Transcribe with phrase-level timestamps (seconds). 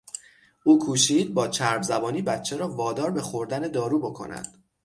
[0.63, 4.63] او کوشید با چرب زبانی بچه را وادار به خوردن دارو بکند.